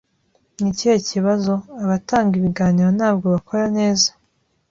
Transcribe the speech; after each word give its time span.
"Ni 0.59 0.67
ikihe 0.71 0.97
kibazo?" 1.09 1.53
"Abatanga 1.83 2.33
ibiganiro 2.39 2.89
ntabwo 2.97 3.25
bakora 3.35 3.65
neza." 3.77 4.09